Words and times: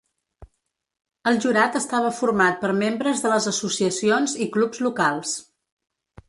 El 1.31 1.35
jurat 1.43 1.77
estava 1.79 2.09
format 2.21 2.57
per 2.63 2.71
membres 2.79 3.21
de 3.27 3.35
les 3.35 3.49
associacions 3.53 4.35
i 4.47 4.49
clubs 4.57 4.83
locals. 4.89 5.37